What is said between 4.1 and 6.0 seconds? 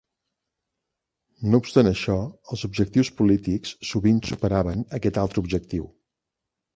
superaven aquest altre objectiu.